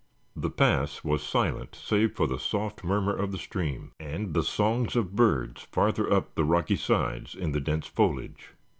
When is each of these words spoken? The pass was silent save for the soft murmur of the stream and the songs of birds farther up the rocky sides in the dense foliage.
The 0.35 0.49
pass 0.49 1.03
was 1.03 1.21
silent 1.21 1.75
save 1.75 2.13
for 2.15 2.25
the 2.25 2.39
soft 2.39 2.83
murmur 2.83 3.15
of 3.15 3.31
the 3.31 3.37
stream 3.37 3.91
and 3.99 4.33
the 4.33 4.41
songs 4.41 4.95
of 4.95 5.15
birds 5.15 5.67
farther 5.71 6.11
up 6.11 6.33
the 6.33 6.43
rocky 6.43 6.75
sides 6.75 7.35
in 7.35 7.51
the 7.51 7.61
dense 7.61 7.85
foliage. 7.85 8.53